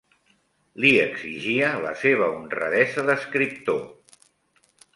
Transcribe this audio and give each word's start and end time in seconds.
Li 0.85 0.93
exigia 1.01 1.69
la 1.85 1.93
seva 2.05 2.31
honradesa 2.39 3.07
d'escriptor… 3.11 3.81